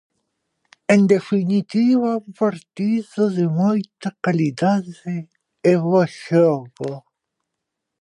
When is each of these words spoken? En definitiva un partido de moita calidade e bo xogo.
En 0.93 1.01
definitiva 1.13 2.11
un 2.23 2.29
partido 2.43 3.21
de 3.37 3.45
moita 3.61 4.09
calidade 4.23 4.93
e 5.71 5.73
bo 5.87 6.03
xogo. 6.23 6.91